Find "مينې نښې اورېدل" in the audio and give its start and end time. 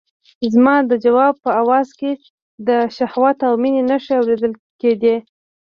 3.61-4.53